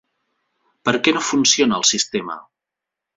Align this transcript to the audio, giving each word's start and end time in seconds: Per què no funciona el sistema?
Per 0.87 0.93
què 1.07 1.13
no 1.17 1.21
funciona 1.27 1.77
el 1.81 1.85
sistema? 1.91 2.39